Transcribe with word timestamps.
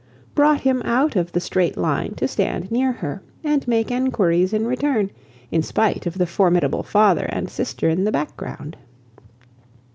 brought 0.33 0.61
him 0.61 0.81
out 0.83 1.15
of 1.15 1.31
the 1.31 1.39
straight 1.39 1.77
line 1.77 2.15
to 2.15 2.27
stand 2.27 2.71
near 2.71 2.91
her, 2.91 3.21
and 3.43 3.67
make 3.67 3.91
enquiries 3.91 4.51
in 4.51 4.65
return, 4.65 5.11
in 5.51 5.61
spite 5.61 6.07
of 6.07 6.17
the 6.17 6.25
formidable 6.25 6.81
father 6.81 7.27
and 7.29 7.51
sister 7.51 7.87
in 7.87 8.03
the 8.03 8.11
back 8.11 8.35
ground. 8.35 8.75